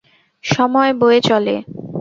সময় 0.43 0.91
বয়ে 0.93 1.19
চলে। 1.21 1.55